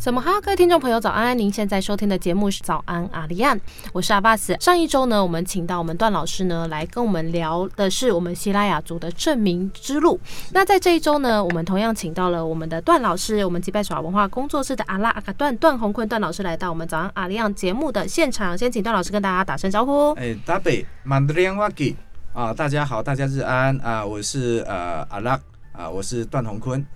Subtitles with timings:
[0.00, 1.36] 什么哈，各位听众朋友，早安！
[1.36, 3.58] 您现在收听的节目是《早安阿里安》，
[3.92, 4.56] 我是阿巴斯。
[4.60, 10.20] 上一周呢，我们请到我们段老师呢来跟我们聊的是我们希拉雅族的证明之路。
[10.52, 18.56] 那在这一周呢，我们同样请到了我们的段老师，我们吉拜耍文化工作室的阿拉阿卡段段红坤段老师来到我们《早安阿里安》节目的现场。
[18.56, 20.12] 先请段老师跟大家打声招呼。
[20.12, 21.96] 哎，大北曼德连瓦吉
[22.32, 25.40] 啊，大家好，大家日安啊，我是呃阿拉
[25.72, 26.86] 啊，我是段红坤。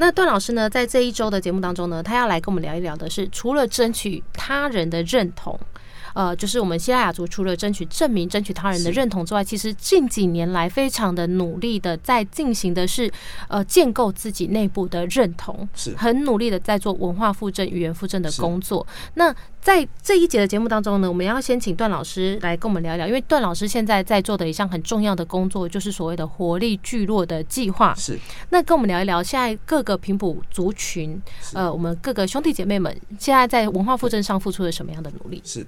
[0.00, 5.60] 那段老师呢，在这一周的节目当中呢，他要来跟我们聊一聊的是，除了争取他人的认同。
[6.14, 13.10] 呃，就是我们希腊雅族除了争取证明、争取他人的认同之外，其实近几年来非常的努力的在进行的是，
[13.48, 18.86] 呃，建构自己内部的认同，是很努力的在做文化复振、语言复振的工作。
[19.14, 27.94] 那在这一节的节目当中呢，我们要先请段老师来跟我们聊聊，因为段老师现在在做的一项很重要的工作，就是所谓的活力聚落的计划。
[27.94, 31.20] 是，那跟我们聊一聊，现在各个平埔族群，
[31.52, 35.42] 呃，我们各个兄弟姐妹们，现在在文化复振上付出了什么样的努力？
[35.44, 35.66] 是。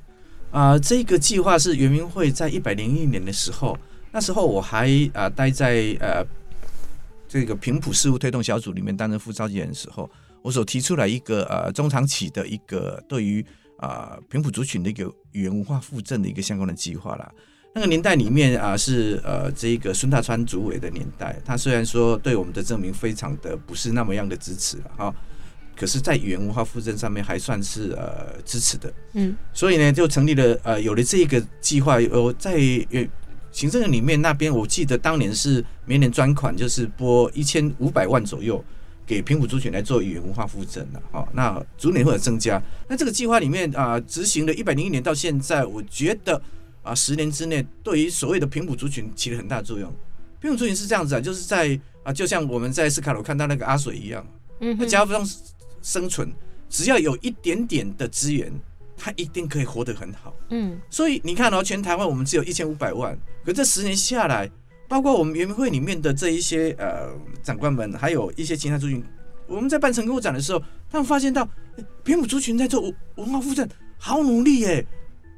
[0.53, 3.77] 啊，这个计划是圆明会在一百零一年的时候，
[4.13, 6.23] 那时候我还啊待在呃
[7.27, 10.09] 这个平埔事务推动小组里面担任副召集人的时候，
[10.43, 13.45] 我所提出来一个呃中长期的一个对于
[13.79, 17.33] 啊平埔族群的一个语言文化复振的一个相关的计划啦。
[17.75, 25.15] 那个年代里面啊是呃这个孙大川主委的年代，他虽然说对我们的证明非常的不是那么样的支持了哈。
[25.75, 31.97] 可是，在语言文化复振上面还算是呃支持的，嗯，所以呢，就成立了呃有了这一个计划。
[31.97, 32.57] 呃，在
[33.51, 38.63] 行政院里面那边，我记得当年是每年专款就是拨一千五百万左右
[39.07, 42.63] 给平埔族群来做语言文化复振的，好，那逐年会有增加。
[42.87, 46.41] 那这个计划里面啊，执行了一百零一年到现在，我觉得
[46.83, 49.93] 啊，十年之内对于所谓的平埔族群起了很大作用。
[50.39, 54.25] 平埔族群是这样子啊，就是在啊，就像我们在斯卡罗看到那个阿水一样，
[54.61, 55.27] 嗯，他加上。
[55.83, 56.33] 生存
[56.69, 58.51] 只要有一点点的资源，
[58.97, 60.35] 他一定可以活得很好。
[60.51, 64.51] 嗯，所以你看哦，全台湾我们只有一千五百万，可这十年下来，
[64.89, 67.11] 包括我们园民会里面的这一些呃
[67.43, 69.05] 长官们，还有一些其他族群，
[69.47, 71.47] 我们在办成果展的时候，他们发现到
[72.05, 72.81] 平埔族群在做
[73.17, 73.69] 文化复振，
[73.99, 74.87] 好努力耶，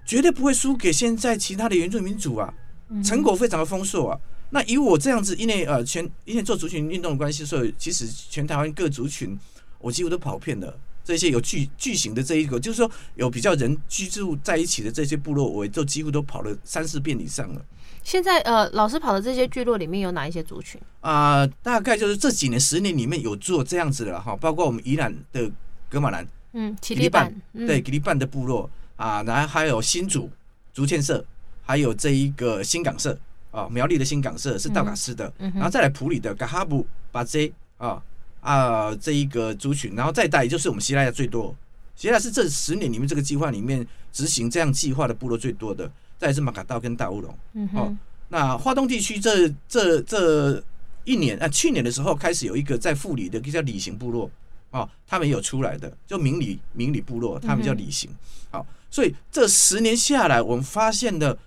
[0.07, 2.55] 绝对不会输给现在其他的原住民族啊，
[3.03, 4.21] 成果非常的丰硕啊。
[4.51, 9.37] 那以我这样子，因为呃全因为做族群运动的关系，所以其实全台湾各族群。
[9.85, 10.75] 我几乎都跑遍了
[11.05, 17.61] 这些有巨巨型的这一个，就是说有比较人居住在一起的这些部落，我就几乎都跑了三四遍以上了。
[18.03, 21.47] 现在呃，老师跑的这些聚落里面有哪一些族群啊？
[21.63, 25.51] 大概就是这几年十年里面有做这样子的哈，包括我们宜兰的
[25.91, 30.31] 格马兰，嗯，吉利半，对，吉利半的部落啊，然后还有新竹
[30.73, 31.23] 竹堑社，
[31.63, 33.19] 还有这一个新港社
[33.51, 38.03] 啊，苗栗的新港社是道卡斯的，然后再来普里的嘎哈布巴 Z 啊。
[38.45, 41.57] 啊，这一个族群，然后再大，也就是我们希腊亚最多。
[41.97, 47.39] 希腊是这十年里面这个计划里面执行这样计划的部落最多的，再是马卡道跟大乌龙。
[47.55, 47.97] 嗯哦，
[48.29, 50.63] 那华东地区这这这
[51.05, 54.31] 一年啊，去年的时候开始有一个在富里的叫里行部落
[54.73, 58.11] 哦，他们有出来的，就明里明里部落，他们叫里行。
[58.51, 61.39] 好，所以这十年下来，我们发现的，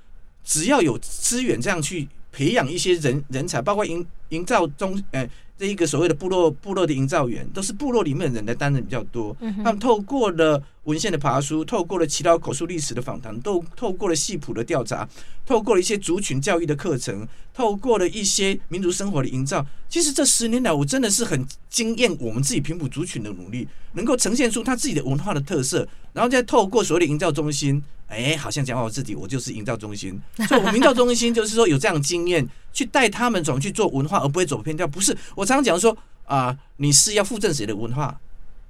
[0.44, 5.30] 只要有资源这样去培养一些人人才，包括营营造中，诶。
[5.58, 9.36] 这一个所谓的部落部落的营造员，都是部落里面的人来担任比较多。
[9.64, 15.08] 他们透过了文献的爬书，透过了祈祷口述历史的访谈，都透过了系谱的调查，
[15.46, 19.66] 透过了一些族群教育的课程，透过了一些民族生活的营造。
[19.90, 27.84] 其实这十年来，我真的是很惊艳我们自己平埔族群的努力，能够呈现出他自己的文化的特色，然后再透过所谓的营造中心。
[28.08, 34.88] 哎，好像讲我自己，我就是营造中心，所以我营造中心就是说有这样经验，去带他们怎么去做文化，而不会走偏掉。
[34.88, 35.96] 不是我常常讲说
[36.26, 38.18] 啊，你是要附赠谁的文化，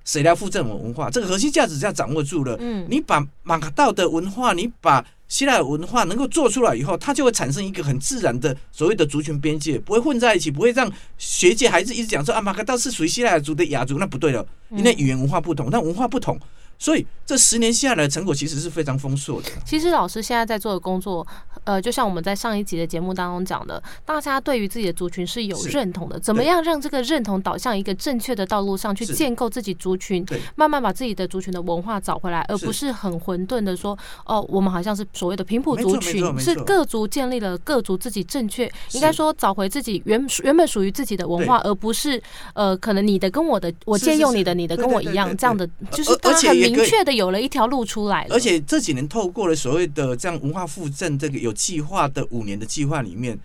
[0.03, 1.09] 谁来附赠我文化？
[1.09, 2.57] 这个核心价值要掌握住了。
[2.59, 16.39] 嗯，你把马卡道的文化，你把希腊文化能够做出来以后，它就会产生一个很自然的所谓的族群边界，不会混在一起，不会让学界孩子一直讲说啊，马卡道是属于希腊族的雅族，那不对了，因为语言文化不同，但文化不同。
[16.79, 19.49] 所以这十年下来的成果其实是非常丰硕的。
[19.65, 21.25] 其实老师现在在做的工作，
[21.67, 26.17] 呃，就像我们在上一集的节目当中讲的，大家对于自己的族群是有认同的。
[26.17, 30.25] 怎么样让这个认同导向一个正确的道路上去建构自己族群，
[30.55, 42.21] 慢慢把自己的族群的文化找回来，而不是很混沌的说，哦，我们好像是所谓的平埔族群，是各族建立了各族自己正确，应该说找回自己原原本属于自己的文化，而不是
[42.53, 46.67] 呃，可能你的跟我的，我借用你的，你的跟我一样这样的，就是而且。
[46.67, 53.37] 明确的有了一条路出来，而且这几年透过了所谓的这样文化复振这个有计划的五年的计划里面，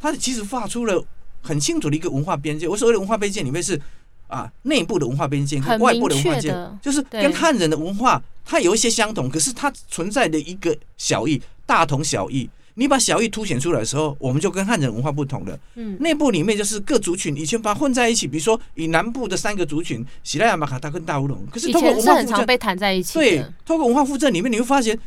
[0.00, 1.04] 它其实画出了
[1.42, 2.66] 很清楚的一个文化边界。
[2.66, 3.78] 我所谓的文化边界里面是
[4.26, 12.48] 啊内部的文化边界和外部的文化边界，就是跟汉人的文化它有一些相同，可是它存在的一个小异，大同小异。
[12.74, 15.58] 你把小异凸显出来的时候，我们就跟汉人文化不同了。
[15.74, 23.14] 嗯，内部里面就是各族群以前把混在一起，比如说以南部的三个族群，喜拉雅、马卡达跟大乌龙，可是通过文化很常被谈在一起。
[23.14, 24.98] 对，通过文化附赠里面，你会发现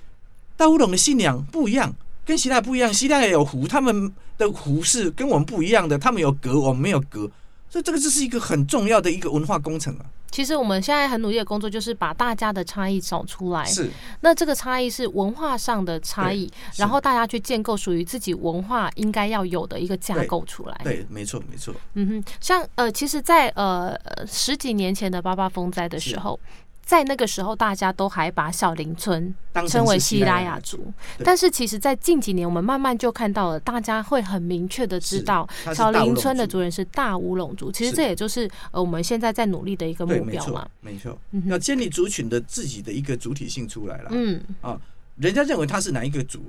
[0.56, 1.92] 大乌龙的信仰不一样，
[2.26, 2.94] 跟希腊不一样。
[2.94, 7.30] 希腊也有湖，他们的湖是跟我们不一样的，他们有隔，我们没有隔，
[7.70, 10.06] 所以这个就是一个很重要的一个文化工程啊。
[10.32, 13.64] 其实我们现在很努力的工作，就是把大家的差异找出来。
[13.66, 13.88] 是，
[14.22, 20.82] 那这个差异是文化上的差异，然后大家去建构属于自己文化应该要有的一个架构出来。
[20.84, 21.72] 对，没错，没错。
[21.94, 23.96] 嗯哼，像呃，其实，在呃
[24.26, 26.40] 十几年前的八八风灾的时候。
[26.86, 29.34] 在那个时候，大家都还把小林村
[29.68, 30.92] 称为西拉雅族，
[31.24, 37.72] 但是其实，在近几年，我们慢慢就看到了，大家会很明确的知道，小林村的族人是大乌龙族。
[37.72, 40.68] 其实这也就是呃我们现在在努力的一个目标嘛。
[40.82, 44.10] 没错，要建立族群的自己的一个主体性出来了。
[44.12, 44.80] 嗯啊，
[45.16, 46.44] 人家认为他是哪一个族，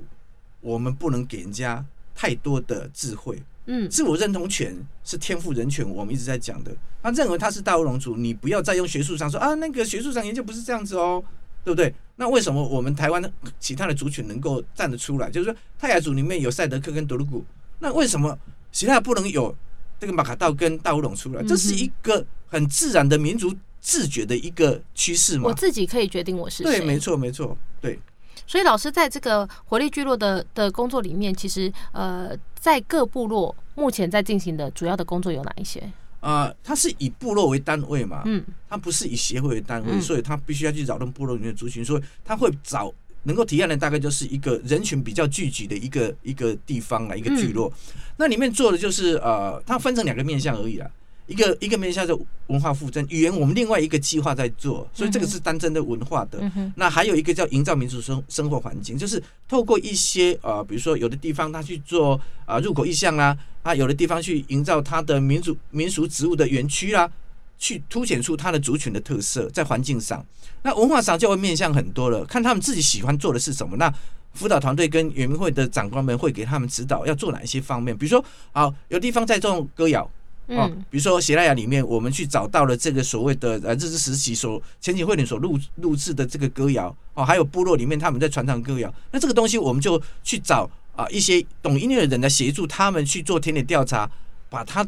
[0.61, 1.83] 我们不能给人家
[2.13, 3.41] 太多的智慧。
[3.67, 6.75] 嗯，自我认同权是天赋人权，我们一直在讲的。
[7.01, 11.23] 他认为他是大乌龙族，你不要再用学术上说啊，那个学术上研究不是这样子哦，
[11.63, 11.93] 对不对？
[12.15, 15.29] 那为什么我们台湾的其他的族群能够站得出来？
[15.29, 17.43] 就是说泰雅族里面有赛德克跟德鲁古，
[17.79, 18.37] 那为什么
[18.71, 19.55] 其他不能有
[19.99, 21.43] 这个马卡道跟大乌龙出来？
[21.43, 25.45] 这是一个很自然的民族自觉的一个趋势嘛？
[25.45, 26.79] 我自己可以决定我是谁。
[26.79, 27.99] 对，没错，没错，对。
[28.47, 35.81] 所以老师在这个活力聚落的的工作里面，其实呃，在各部落目前在进行的主要的工作有哪一些？
[36.21, 42.91] 呃，它是以部落为单位嘛，嗯，它不是以协会为单位，所以它必须要去扰动部落里面的族群，所以它会找
[43.23, 47.71] 能够体验的大概就是一个人群比较聚集的一个一个地方啊，一个聚落。
[48.17, 50.89] 那里面做的就是呃，它分成两个面向而已啦。
[51.27, 52.17] 一个一个面向的
[52.47, 56.39] 文化复振语言，我们另外一个计划在做，所以这个是单针的文化的。
[56.75, 67.09] 那还有一个叫营造民族生生活环境，就是透过一些呃，比如说有的地方他去做啊入口意向啦，啊有的地方去营造它的民族民俗植物的园区啦，
[67.57, 70.23] 去凸显出它的族群的特色，在环境上，
[70.61, 73.75] 那文化上就会面向很多了，看他们自己喜欢做的是什么。
[73.77, 73.91] 那
[74.33, 80.07] 辅导团队跟圆明会的长官们会给他们指导要做哪一些方面，比如说啊有地方在种歌谣。
[80.47, 94.09] 哦，比如说喜拉雅里面，我们去找到了这个所谓的呃日治时期所前景会里所录录制的这个歌谣哦，还有部落里面他们在传唱歌谣，那这个东西我们就去找啊一些懂音乐的人来协助他们去做田野调查，
[94.49, 94.87] 把它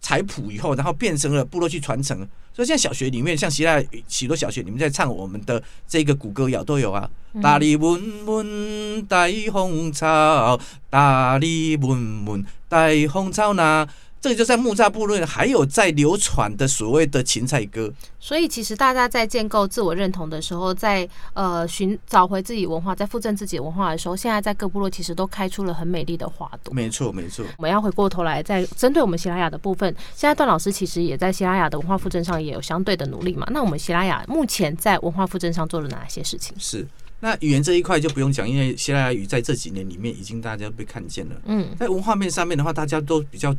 [0.00, 2.18] 采谱以后，然后变成了部落去传承。
[2.54, 7.08] 所以现在小学里面，像希腊许多小学里面在唱我们的这个古歌谣都有啊，
[7.40, 10.60] 大地温温带红草，
[10.90, 13.88] 大地温温带红草呐。
[14.22, 26.72] 这个就在木栅部落还有在流传的所谓的芹菜歌，所以其实大家在建构自我认同的时候，在呃寻找回自己文化，在复振自己文化的时候，现在在各部落其实都开出了很美丽的花朵。
[26.72, 27.44] 没错，没错。
[27.56, 33.44] 我们要回过头来，在针对我们希拉雅的部分，现在段老师其实也在希拉雅的文化复振上也有相对的努力嘛。
[33.50, 36.54] 那我们希拉雅目前在文化复振上做了哪些事情？
[36.60, 36.86] 是，
[37.18, 41.34] 那语言这一块就不用讲，因为希拉雅语在这几年里面已经大家被看见了。
[41.46, 43.52] 嗯，在文化面上面的话，大家都比较。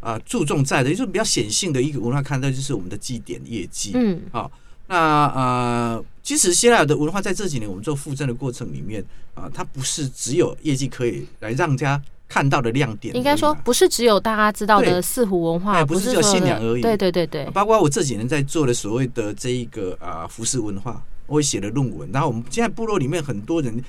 [0.00, 3.92] 啊，注重在的，就是比较显性的一个文化，看待就是我们的祭典业绩。
[3.94, 4.50] 嗯，好，
[4.86, 13.14] 那呃，其实希腊的文化在这几年我们做复振的过程里面啊，它不是只有业绩可以来让家看到的亮点。
[13.16, 16.80] 应该说，不是只有大家知道的四湖文化，不是只有信仰而已。
[16.80, 22.08] 对对对对，包括我这几年在做的所谓的这一个啊服饰文化，我也写的论文。
[22.12, 23.82] 然后我们现在部落里面很多人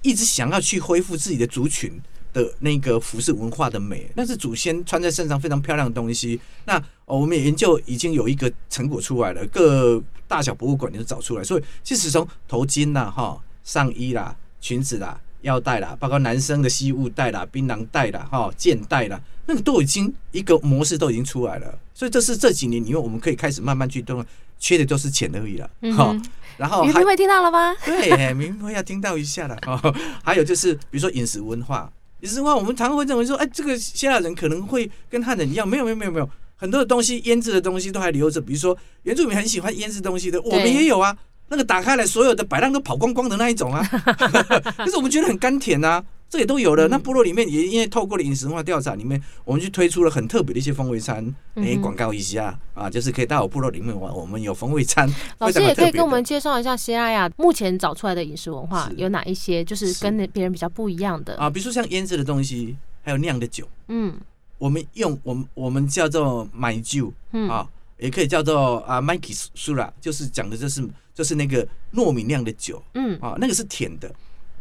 [0.00, 1.92] 一直想要去恢复自己的族群。
[2.32, 6.40] 的那个服饰文化的美，那是祖先穿在身上非常漂亮的东西。
[6.64, 11.44] 那我们也研究已经有一个成果出来了，各大小博物馆都找出来。
[11.44, 21.78] 所以，其实从头巾啦、哈上衣啦、裙子啦、腰带啦，包括男生的西物带啦、槟榔带啦、哈剑带啦，那个都已经一个模式都已经出来了。
[21.92, 24.24] 所以，这是这几年，因为我们可以开始慢慢去动，
[24.58, 25.70] 缺的都是钱而已了。
[25.94, 26.16] 哈，
[26.56, 27.74] 然后明会听到了吗？
[27.84, 29.58] 对，明会要听到一下了。
[29.66, 31.92] 哦，还有就是，比如说饮食文化。
[32.22, 38.40] 也是话，我们常常会认为说，哎，这个希腊人可能会跟汉人一样，没有，没有，没有，没有，很多的东西腌制的东西都还留着。
[38.40, 41.16] 比如说，原住民很喜欢腌制东西的，我们也有啊。
[41.48, 43.84] 那个打开来，所有的摆浪都跑光光的那一种啊。
[44.78, 46.02] 可是我们觉得很甘甜啊。
[46.32, 46.88] 这也都有了。
[46.88, 51.22] 那部落里面也因为透过了饮食文化调查里面，我们去推出了很特别的一些风味餐，
[51.56, 54.10] 哎，广告一下啊，就是可以到我部落里面玩。
[54.16, 55.06] 我们有风味餐。
[55.40, 61.50] 老师也可以跟我们介绍一下西拉雅目前找出来的饮食文化有哪一些，就是跟别人比较不一样的啊。
[61.50, 63.68] 比如说像腌制的东西，还有酿的酒。
[63.88, 64.18] 嗯，
[64.56, 67.12] 我们用我们我们叫做买酒
[67.50, 67.68] 啊。
[67.98, 70.84] 也可以叫做啊 m i k e s u r a 就是讲的就是
[71.14, 74.12] 就是那个糯米酿的酒，嗯啊，那个是甜的，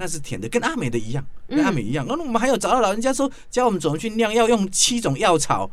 [0.02, 2.04] 那是甜的，跟阿美的一样，跟阿美一样。
[2.08, 5.70] 那我们还有找到老人家说教我们怎么去酿，要用七种药草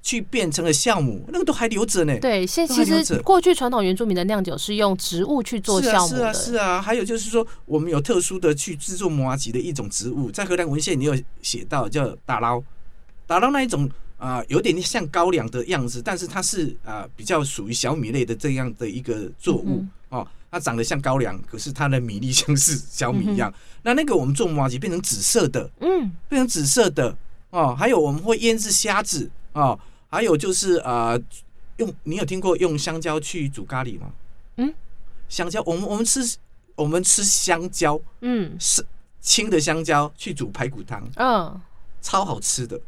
[0.00, 2.16] 去变成了酵母，那个都还留着呢。
[2.20, 6.80] 对，现其实过去传统原住民的酿酒是用植物去做酵母的，是啊，是啊。
[6.80, 12.62] 还有就是说，我们有特殊的去制作摩吉的一种植物，在荷兰文献你有写到叫打捞，
[13.26, 13.90] 打捞那一种。
[14.18, 23.52] 啊，有点像高粱的样子，但是它是啊比较属于小米类的这样的一个作物哦，它长得像高粱，可是它的米粒像是小米一样。
[23.82, 27.16] 那那个我们做麻吉变成紫色的，嗯，变成紫色的
[27.48, 27.74] 哦。
[27.74, 29.76] 还有我们会腌制虾子哦，
[30.10, 31.18] 还有就是呃，
[31.78, 34.12] 用你有听过用香蕉去煮咖喱吗？
[34.58, 34.74] 嗯，
[35.26, 36.36] 香蕉，我们我们吃
[36.74, 38.84] 我们吃香蕉，嗯，是
[39.22, 41.58] 青的香蕉去煮排骨汤，嗯，
[42.02, 42.78] 超好吃的。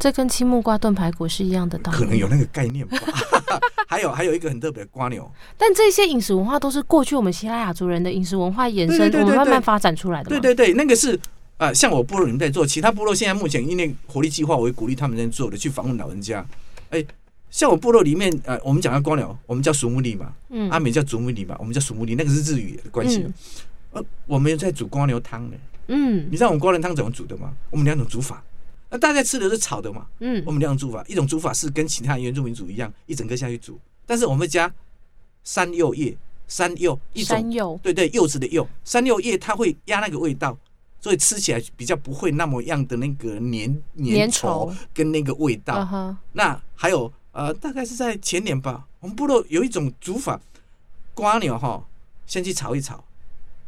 [0.00, 2.96] 这跟青木瓜炖排骨是一样的道理，可能有那个概念吧。
[3.86, 10.30] 还有还有一个很特别的瓜牛，但这些饮食文化都是过去我们西拉雅族人的饮食文化延伸，我们慢慢发展出来的。
[10.30, 11.18] 对对对，那个是
[11.58, 16.42] 啊，像我部落里面在做，其他部落现在目前因为活力计划，我会鼓励他们在做的，去访问老人家。
[16.88, 17.04] 哎，
[17.50, 23.26] 像我部落里面，呃，我们讲到瓜牛，我们叫熟木里嘛，嗯，阿美叫竹木里嘛，我们叫熟木里，那个是日语的关系。
[23.90, 25.56] 呃，我们在煮瓜牛汤呢，
[25.88, 27.52] 嗯，你知道我们瓜牛汤怎么煮的吗？
[27.70, 28.42] 我们两种煮法。
[28.90, 30.06] 那大家吃的是炒的嘛？
[30.18, 34.72] 嗯，我们两种煮法，一种煮法是跟其他原住民煮一样，一整个下去煮，但是我们加
[35.44, 36.16] 山柚叶，
[36.48, 40.58] 山柚一种，山柚，对对，柚子的柚，山柚叶它会压那个味道，
[41.00, 46.16] 所以吃起来比较不会那么样的那个粘粘稠跟那个味道。
[46.32, 50.40] 那还有呃，大概是在前年吧，我们部落有一种煮法，
[51.14, 51.86] 瓜牛哈，
[52.26, 53.04] 先去炒一炒，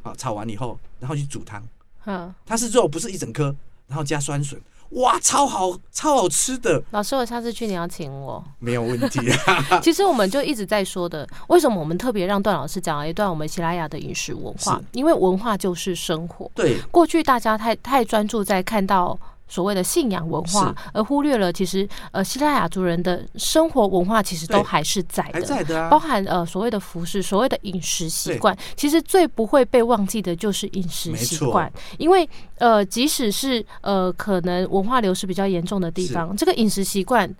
[0.02, 1.62] 好，炒完以后，然后去煮汤，
[2.06, 3.54] 嗯，它是肉，不是一整颗，
[3.86, 4.60] 然后加酸笋。
[4.92, 6.82] 哇，超好，超好吃的！
[6.90, 9.20] 老师，我下次去你要请我，没有问题。
[9.30, 14.80] 啊 其实我们就一直在说的，为什么我们特别让段老师讲了一段我们喜拉雅的饮食文化？
[14.92, 16.50] 因为文化就是生活。
[16.54, 19.18] 对，过去大家太太专注在看到。
[19.52, 37.30] 所谓的信仰文化，而忽略了其实呃，希腊雅族人的生活文化其实都还是在的，在的，包含呃所谓的服饰、所谓的饮食习惯，其实最不会被忘记的就是饮食习惯，因为呃，即使是呃可能文化流失比较严重的地方，这个饮食习惯，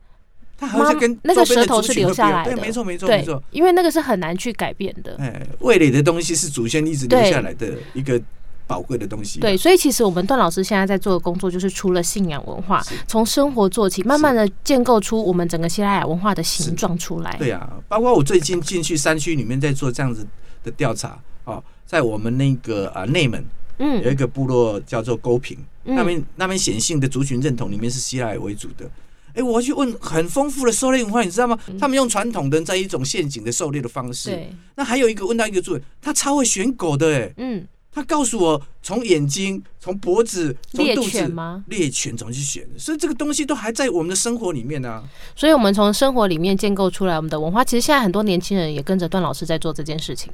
[0.59, 8.21] 它还是跟那个舌头是留下来的，没错没错没错，因为那个是很难去改变的，哎，味蕾的东西是祖先一直留下来的一个。
[8.67, 9.41] 宝贵的东西。
[9.41, 17.37] 对，所以其实我们段老师现在在做的工作，就是除了信仰文化，从生活做起，慢慢的建构出我们整个希腊雅文化的形状出来。
[17.37, 20.27] 对啊，包括我最近进去山区里面在做这样子
[20.65, 23.45] 的调查哦，在我们那个啊内门，
[23.79, 28.91] 嗯，有一个部落叫做沟平，那边那边显性的族群认同里面是希腊为主的。
[29.35, 31.59] 哎，我去问很丰富的狩猎文化，你知道吗？
[31.81, 34.47] 他们用传统的在一种陷阱的狩猎的方式。
[34.75, 37.67] 那还有一个问到一个主人，他超会选狗的，哎，嗯。
[37.95, 41.63] 他告诉我，从眼睛、从脖子、从肚子吗？
[41.69, 42.67] 猎犬怎么去选？
[42.79, 45.05] 所以这个东西都还在我们的生活里面呢。
[45.37, 47.63] 所以，我们从生活里面建构出来我们的文化。
[47.63, 50.33] 其实现在很多年轻人也跟着段老师在做这件事情。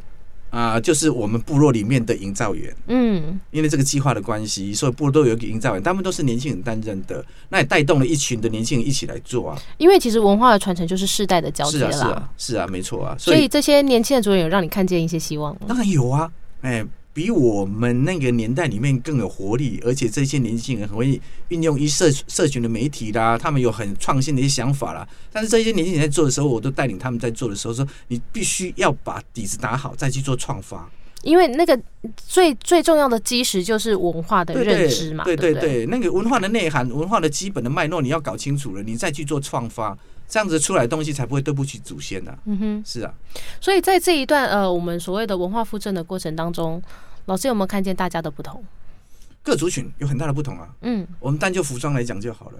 [0.50, 2.74] 啊，就是我们部落里面的营造员。
[2.86, 9.60] 嗯，因为这个计划的关系，所以部落都有一个营造员，他们都是年轻人担任的，那也带动了一群的年轻人一起来做啊。
[9.78, 11.90] 因为其实文化的传承就是世代的交接啦。
[11.90, 13.16] 是啊，是啊，没错啊。
[13.18, 15.62] 所以这些年轻的主人有让你看见一些希望吗？
[15.66, 16.30] 当然有啊，
[16.62, 16.86] 哎。
[17.18, 25.04] 比我们那个年代里面更有活力，而且这些年轻人很会运用一社社群的媒体啦，他们有很创新的一些想法啦。
[25.32, 30.88] 但是这些年轻人在做的时候，我都带领他们在做的时候说：你必须要把底子打好，再去做创发。
[31.22, 31.76] 因为那个
[32.16, 39.98] 最最重要的基石就是文化的认知嘛，对对对，那个文化的内涵、文化的基本的脉络，你要搞清楚了，你再去做创发，
[40.28, 42.38] 这样子出来的东西才不会对不起祖先呐。
[42.44, 43.12] 嗯哼，是啊。
[43.60, 46.80] 所以在这一段呃，我们所谓的文化复振的过程当中。
[47.28, 48.64] 老师有没有看见大家的不同？
[49.42, 50.66] 各族群有很大的不同啊。
[50.80, 52.58] 嗯，我们单就服装来讲就好了。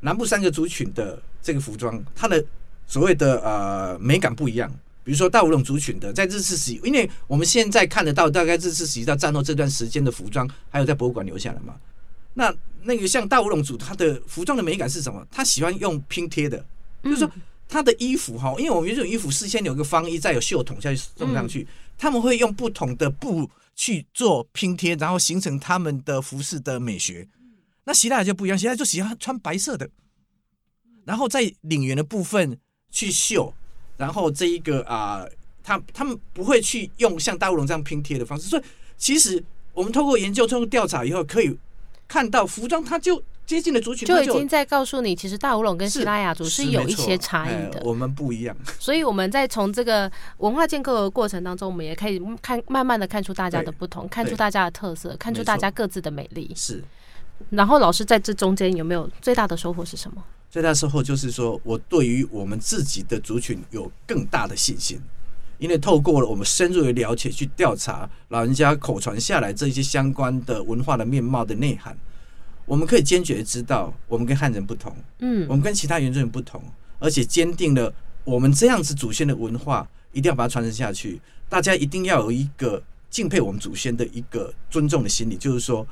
[0.00, 2.42] 南部三个族群的这个服装，它的
[2.86, 4.72] 所谓的呃美感不一样。
[5.02, 11.74] 比如说大五龙族群的，在日治时期，因为我们现在看得到大概日治时期到战后这段时间的服装，还有在博物馆留下来嘛。
[12.34, 12.54] 那
[12.84, 15.26] 那个像大五龙族，他的服装的美感是什么？
[15.28, 16.64] 他喜欢用拼贴的，
[17.02, 17.30] 就是说
[17.68, 21.66] 他的衣服哈，因为我们这种衣服事先有个方衣，再有袖筒下去送上去。
[21.98, 27.26] 他们会用不同的布去做拼贴，然后形成他们的服饰的美学。
[27.84, 29.88] 那希腊就不一样，希腊就喜欢穿白色的，
[31.04, 32.58] 然后在领缘的部分
[32.90, 33.54] 去绣，
[33.96, 35.26] 然后这一个啊，
[35.62, 38.48] 他他们不会去用像大乌龙这样拼贴的方式。
[38.48, 38.62] 所以
[38.98, 39.42] 其实
[39.72, 41.56] 我们透过研究、通过调查以后，可以
[42.06, 47.80] 看到服装它就接近的族群，就已经在告诉你，其实大乌龙跟西拉雅族是有一些差异的。
[47.84, 56.52] 我们不一样，所以我们在从这个文化建构的过程当中，我们也可以看慢慢的看出大家的不同，看出大家的特色，看出大家各自的美丽。
[56.56, 56.82] 是。
[57.50, 60.24] 然后老师在这中间有没有最大的收获是什么？
[60.50, 65.00] 最大收获就是说我对于我们自己的族群有更大的信心。
[65.58, 71.96] 因为透过了我们深入的了解，去调查老人家口传下来这些相关的文化的面貌的内涵，
[72.66, 76.62] 我们可以坚决知道，我们跟汉人不同，嗯，我们跟其他原住民不同，
[76.98, 77.94] 而且坚定了
[78.24, 81.20] 我们这样子祖先的文化一定要把它传承下去。
[81.48, 85.86] 大家一定要有一个敬佩我们祖先的一个尊重的心理，就是说，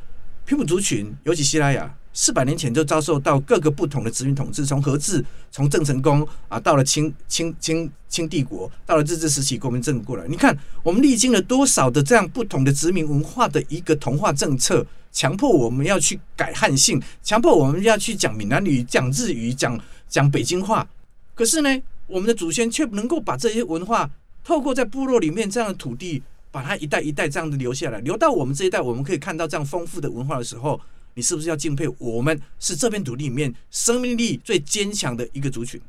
[0.45, 1.97] 平埔族群，尤其西拉雅。
[2.17, 10.25] 四百年前就遭受到各个不同的殖民统治，从和治，从郑成功啊，到了清清清清帝国，到了日治时期国民政府过来。
[10.29, 20.87] 你看，我们历经了多少的这样不同的殖民文化的一个同化政策，强迫我们要去改汉姓，强迫我们要去讲闽南语、讲日语、讲讲北京话。
[21.35, 24.11] 可是呢，我们的祖先却能够把这些文化
[24.43, 30.81] 透过在部落里面这样的土地，把它一代一代这样的留下来，留到我们这一代，我们可以看到这样丰富的文化的时候。
[31.15, 35.81] 你是不是要敬佩我们是这片土地里面生命力最坚强的一个族群？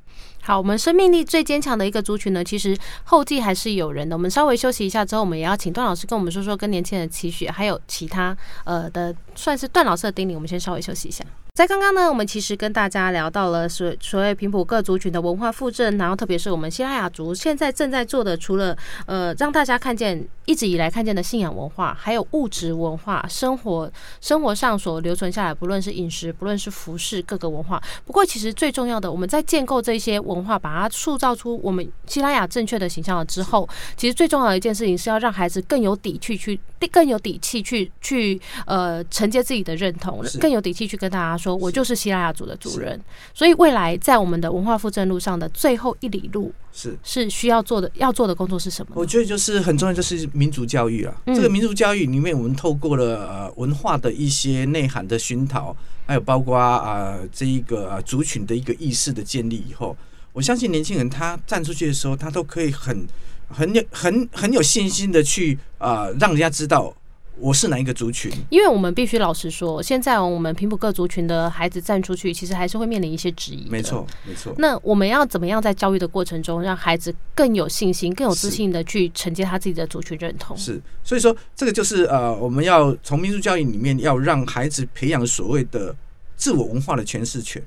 [0.41, 4.15] 好，我们生命力最坚强的一个族群呢，其实后继还是有人的。
[4.15, 10.35] 我们稍微休息一下之后，我们也要请段老师跟我们说说跟年轻人的期许，还有其他呃的算是段老师的叮咛。
[10.35, 11.25] 我们先稍微休息一下。
[11.55, 27.81] 在刚刚呢，我们其实跟大家聊到了所所谓平埔各族群的文化复振，然后特别是我们西拉雅族现在正在做的，除了呃让大家看见一直以来看见的信仰文化，还有物质文化生活生活上所留存下来，不论是饮食，不论是服饰，各个文化。
[28.03, 36.59] 不过其实最重要的，我们在建构这些文化，把它塑造出我们西拉雅正确的形象了之后，其实最重要的一件事情是要让孩子更有底气去，
[36.91, 41.44] 更有底气去去呃承接自己的认同，更有底气去跟大家。
[41.45, 42.99] 说我就是希腊雅族的主人，
[43.33, 48.93] 所以未来在我们的文化复振路上的最后一里路是是需要做的，要做的工作是什么？
[48.95, 51.13] 我觉得就是很重要，就是民族教育啊。
[51.27, 55.75] 这个民族教育里面，我们透过了呃文化的一些内涵的熏陶，
[56.07, 59.95] 还有包括啊这一个族群的一个意识的建立以后，
[60.33, 63.05] 我相信年轻人他站出去的时候，他都可以很
[63.47, 66.91] 很有很很有信心的去啊让人家知道。
[67.37, 68.31] 我是哪一个族群？
[68.49, 73.67] 因为我们必须老实说，现在我们平埔各族群的孩子站出去，其实还是会面临一些质疑。
[73.69, 74.53] 没错，没错。
[74.57, 80.55] 那我们要怎么样在教育的过程中，让孩子更有信心、更有自信的去承接他自己的族群认同？
[80.55, 85.93] 是，所以说这个就是呃，我们要从民族教育里面要让孩子培养所谓的
[86.37, 87.61] 自我文化的诠释权。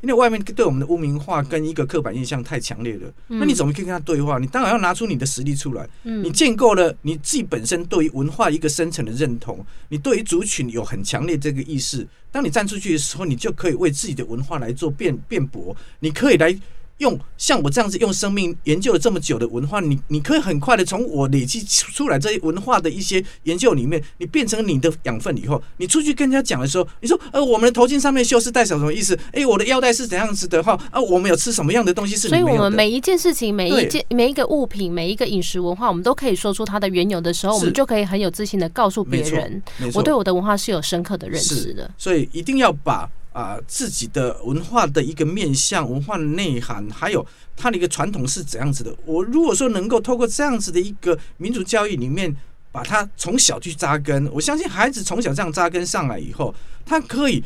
[0.00, 4.38] 因为外面对我们的污名化跟一个刻板印象太强烈了，那你怎么可以跟他对话？
[4.38, 5.88] 你当然要拿出你的实力出来。
[6.02, 12.06] 你建构了你自己本身对于文化一个深层的认同，你对于族群有很强烈这个意识。
[12.30, 16.56] 当你站出去的时候，你就可以为自己的文化来做辩辩驳，你可以来。
[16.98, 29.18] 用像我这样子用生命研究了这么久的文化，你你可以很快的从我累积出来这些文化的一些研究里面，你变成你的养分以后，你出去跟人家讲的时候，你说呃我们的头巾上面绣是代表什么意思？
[29.32, 32.28] 哎，我的腰带是怎样子的话啊，我们有吃什么样的东西是？
[32.28, 39.62] 所以我们每一件事情、每一件、每一个物品、每一个饮食文化，我们都可以说出它的缘由的时候，我们就可以很有自信的告诉别人，
[39.94, 41.90] 我对我的文化是有深刻的认识的。
[41.96, 43.08] 所以一定要把。
[43.32, 47.24] 啊，自己的文化的一个面向、文化的内涵，还有
[47.56, 48.92] 它的一个传统是怎样子的？
[49.04, 52.34] 我如果说能够透过这样子的一个民族教育里面，
[52.72, 57.44] 把它从小去扎根，我相信孩子从小这样扎根上来以后，他可以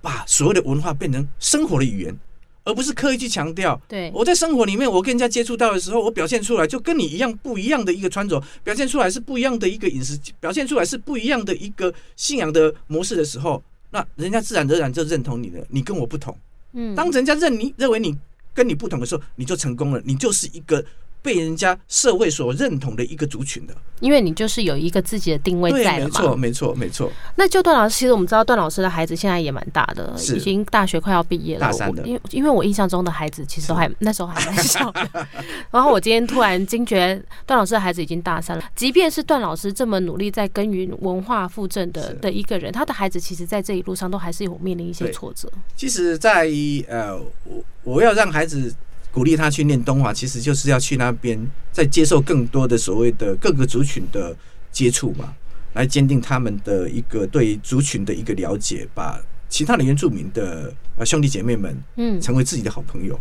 [0.00, 2.18] 把所有的文化变成生活的语言，
[2.64, 3.80] 而不是刻意去强调。
[3.86, 13.62] 对，我在生活里面，我跟人家接触到的时候，我表现出来就跟你一样不一样的一个穿着，表现出来是不一样的一个饮食，表现出来是不一样的一个信仰的模式的时候。
[13.94, 16.36] 那人家自然而然就认同你了，你跟我不同。
[16.72, 18.18] 嗯，当人家认你认为你
[18.52, 20.84] 跟你不同的时候，你就成功了，你就是一个。
[21.24, 26.04] 被人家社会所认同的一个族群的，因为你就是有一个自己的定位在嘛。
[26.04, 27.10] 没错，没错，没错。
[27.36, 31.60] 那就段老师，其实我们知道段老师的孩子现在也蛮大的，已经大学快要毕业了。
[31.60, 35.26] 大三的，因为因为我印象中的孩子其实都还那时候还蛮小的。
[35.72, 38.64] 然后我今天突然惊觉，段老师的孩子已经大三了。
[38.76, 45.50] 即便是段老师这么努力在耕耘文化复振的的一个人，他的孩子其实在这一路上都还是有面临一些挫折。
[45.74, 46.50] 其实，在
[46.86, 48.74] 呃，我我要让孩子。
[49.14, 54.36] 鼓励他去念东华，其实就是要去那边再接受更多的所谓的各个族群的
[54.72, 55.32] 接触嘛，
[55.74, 63.16] 来坚定他们的一个对族群的一个了解，把其他的原住民的啊兄弟姐妹们，嗯，成为自己的好朋友，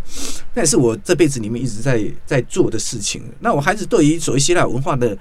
[0.56, 3.21] 那也是我这辈子里面一直在在做的事情。
[3.39, 5.15] 那我孩子对于所谓希腊文化的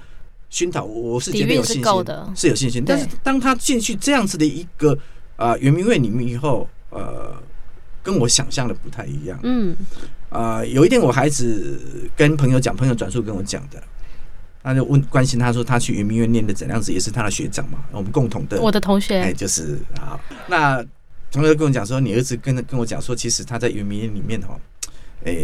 [0.49, 2.05] 熏陶，我是觉得有信心，
[2.35, 2.83] 是有信心。
[2.83, 4.97] 但是当他进去这样子的一个
[5.35, 7.35] 啊圆明园里面以后，呃，
[8.01, 9.39] 跟我想象的不太一样。
[9.43, 9.75] 嗯，
[10.33, 11.79] 啊，有一天我孩子
[12.17, 13.81] 跟朋友讲，朋友转述跟我讲的，
[14.63, 18.59] 他就问关心他说他去圆明园念的怎样子，也是他的学长嘛，我们共同的。
[18.59, 20.83] 我的同学，哎，就是啊，那
[21.31, 24.59] 同学跟我讲说，你儿子跟跟我讲说，其实他在圆明园里面哈，
[25.23, 25.35] 哎，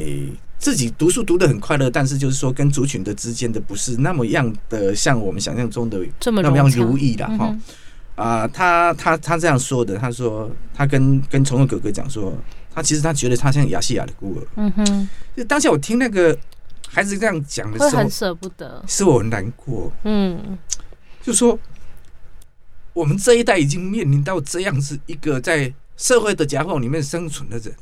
[0.58, 7.56] 自己读书读得很快乐，但是就是说跟族群的之间的不是那么样的像我们想象中的这么那么样如意的哈。
[8.16, 12.34] 啊，他他他这样说的，他说他跟跟虫虫哥哥讲说，
[12.80, 14.48] 他其实他觉得他像亚细亚的孤儿。
[14.56, 16.38] 嗯哼，就当下我听那个
[16.88, 19.92] 孩子这样讲的时候，很舍不得，是我很难过。
[20.06, 20.58] 嗯，
[21.22, 21.60] 就说
[22.94, 27.76] 我们这一代已经面临到这样子一个在社会的夹缝里面生存的人，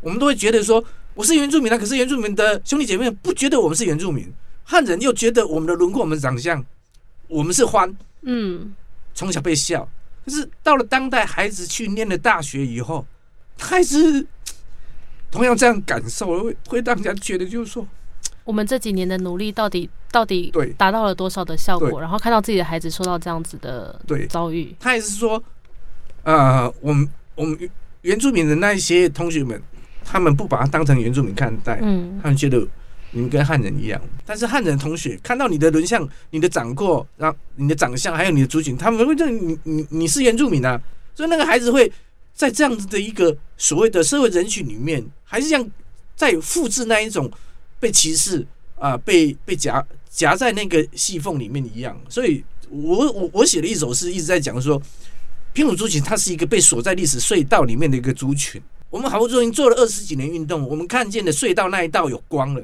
[0.00, 4.30] 我们都会觉得说我是原住民啊，可是原住民的兄弟姐妹不觉得我们是原住民，
[4.62, 6.62] 汉人又觉得我们的轮廓、我们长相，
[7.28, 7.96] 我们是欢。
[8.22, 8.74] 嗯。
[9.16, 9.88] 从小被笑，
[10.24, 13.06] 可是到了当代，孩子去念了大学以后，
[13.56, 14.26] 他还是
[15.30, 17.86] 同样这样感受，会会让人家觉得就是说，
[18.44, 22.00] 我们这几年的努力到底到底对达到了多少的效果？
[22.00, 25.42] 然后看到自己的孩子受到这样子的对遭遇，他也是说，
[26.22, 27.58] 呃，我们我们
[28.02, 29.60] 原住民的那一些同学们，
[30.04, 32.66] 他们不把他当成原住民看待，嗯，他们觉得。
[33.16, 40.82] 你们跟汉人一样，但是汉人同学看到你的轮相、你的掌过，然后你的长相，还有你的族群，他们会认你你你是原住民啊。
[41.14, 41.92] 所以那个孩子会
[42.34, 45.66] 在这样子的一个所谓的社会人群里面，还是像
[46.16, 47.30] 在复制那一种
[47.78, 48.44] 被歧视
[48.76, 51.98] 啊、被被夹夹在那个细缝里面一样。
[52.08, 54.80] 所以我我我写了一首诗，一直在讲说，
[55.52, 58.60] 平埔族群它是一个被锁在历史隧道里面的一个族群。
[58.90, 62.62] 我们好不容易做了二十几年运动，我们看见的隧道那一道有光了。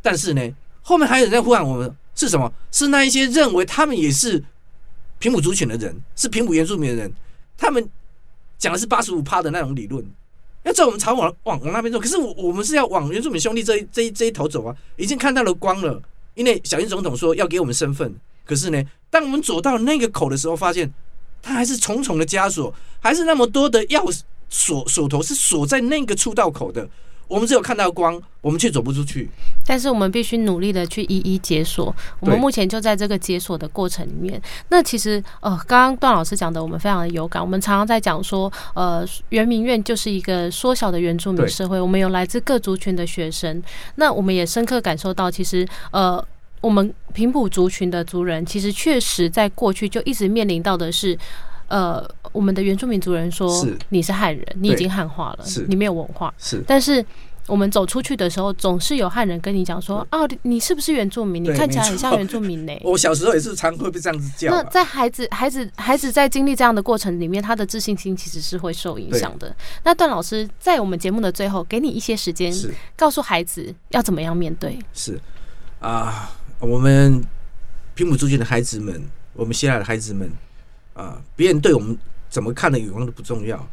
[0.00, 2.50] 但是呢，后面还有人在呼喊我们，是什么？
[2.70, 4.42] 是那一些认为他们也是
[5.18, 7.12] 平埔族群的人，是平埔原住民的人，
[7.56, 7.86] 他们
[8.58, 10.04] 讲的是八十五趴的那种理论，
[10.64, 11.98] 要在我们朝往往往那边走。
[11.98, 14.74] 可是我我们是要往原住民兄弟这一这一这一头走啊！
[14.96, 16.02] 已经看到了光了，
[16.34, 18.14] 因为小英总统说要给我们身份。
[18.44, 20.92] 可是呢，当我们走到那个口的时候，发现
[21.40, 26.88] 他还是重重的枷锁，还是那么多的钥匙锁锁头是锁在那个出道口的。
[27.28, 29.28] 我们只有看到光，我们却走不出去。
[29.66, 31.94] 但是我们必须努力的去一一解锁。
[32.20, 34.40] 我们目前就在这个解锁的过程里面。
[34.70, 37.42] 那其实，呃，刚刚段老师讲的，我们非常的有感。
[37.42, 41.78] 我们常常在讲说，呃，圆明园就是一个缩小的原住民社会。
[41.78, 43.62] 我们有来自各族群的学生。
[43.96, 46.24] 那我们也深刻感受到，其实，呃，
[46.62, 51.18] 我们平埔族群的族人，其实确实在过去就一直面临到的是。
[51.68, 52.02] 呃，
[52.32, 56.32] 我们的原住民族人说你是汉人，你已经汉化了，你没有文化。
[56.38, 57.04] 是，但是
[57.46, 61.44] 我们走出去的时候，总是有汉人跟你讲说：“哦，你是不是原住民？
[61.44, 62.72] 你看起来很像原住民呢。
[62.84, 64.50] ”我小时候也是常会被这样子叫。
[64.50, 69.54] 那在孩子、孩子、孩子在经历这样的过程里面，他的自信心其实是会受影响的。
[69.84, 72.52] 那段老师在我们节目的最后，给你一些时间，
[72.96, 74.78] 告诉孩子要怎么样面对。
[74.92, 75.18] 是
[75.80, 77.22] 啊，我们
[77.94, 79.02] 平埔族群的孩子们，
[79.32, 80.30] 我们现在的孩子们。
[80.98, 81.96] 啊，别人对我们
[82.28, 83.64] 怎么看的眼光都不重要，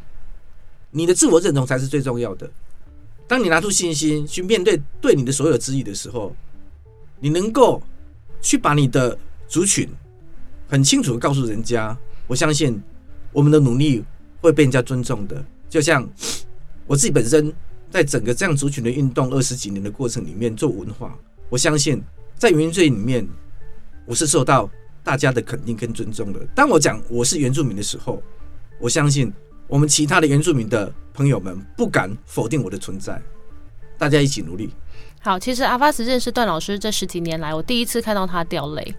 [0.92, 2.48] 你的自我认同才是最重要的。
[3.26, 6.32] 当你拿出信心去面对对你的所有质疑的时候，
[7.18, 7.82] 你能够
[8.40, 9.88] 去把你的族群
[10.68, 12.80] 很清楚的告诉人家，我相信
[13.32, 14.04] 我们的努力
[14.40, 15.44] 会被人家尊重的。
[15.68, 16.08] 就像
[16.86, 17.52] 我自己本身
[17.90, 22.00] 在整个这样族群的运动二十几年的过程里面做文化，我相信
[22.38, 23.26] 在原罪里面，
[24.04, 24.70] 我是受到。
[25.06, 26.40] 大家的肯定跟尊重的。
[26.52, 28.20] 当我讲我是原住民的时候，
[28.80, 29.32] 我相信
[29.68, 33.22] 我们其他的原住民的朋友们不敢否定我的存在。
[33.96, 34.74] 大家一起努力。
[35.20, 38.94] 好，其实阿发斯认识段老师这十几年来，我第一次看到他掉泪，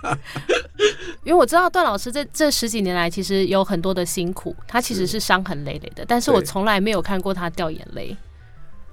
[1.24, 8.16] 因为我知道段老师这这十几年来其实有很多的辛苦，他其实是伤痕累累的，但是我从来没有看过他掉眼泪。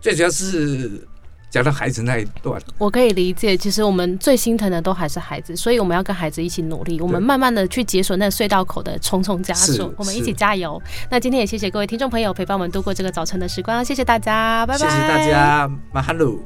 [0.02, 1.08] 最主要是。
[1.50, 3.58] 讲到孩子那一段，我可以理解。
[3.58, 7.02] 其实我们最心疼的都还是孩子，所以我们要跟孩子一起努力。
[7.02, 10.82] 我们慢慢的去解锁那隧道口的重重枷锁，我们一起加油。
[11.10, 14.80] 那今天也谢谢各位听众朋友陪伴我们度过这个早晨的时光，谢谢大家，拜拜。
[14.80, 16.40] 谢谢大家，马哈鲁。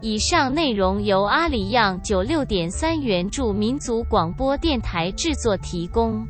[0.00, 6.26] 以上内容由阿里样九六点三原著民族广播电台制作提供。